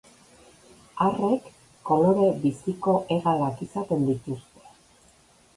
Arrek 1.07 1.51
kolore 1.89 2.31
biziko 2.45 2.97
hegalak 3.17 3.63
izaten 3.67 4.09
dituzte. 4.11 4.73